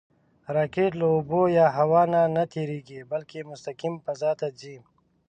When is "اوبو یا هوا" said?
1.13-2.01